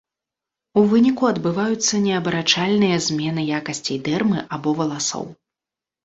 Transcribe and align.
У 0.79 0.83
выніку 0.91 1.23
адбываюцца 1.31 1.99
неабарачальныя 2.05 2.95
змены 3.07 3.43
якасцей 3.59 3.99
дэрмы 4.09 4.39
або 4.57 4.73
валасоў. 4.79 5.29